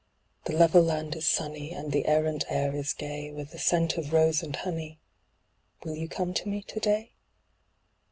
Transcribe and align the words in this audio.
The 0.45 0.53
level 0.53 0.81
land 0.81 1.15
is 1.15 1.27
sunny, 1.27 1.69
and 1.71 1.91
the 1.91 2.07
errant 2.07 2.45
air 2.49 2.75
is 2.75 2.91
gay, 2.91 3.31
With 3.31 3.61
scent 3.61 3.97
of 3.99 4.13
rose 4.13 4.43
& 4.53 4.55
honey; 4.63 4.97
will 5.83 5.93
you 5.95 6.09
come 6.09 6.33
to 6.33 6.49
me 6.49 6.63
to 6.63 6.79
day? 6.79 7.11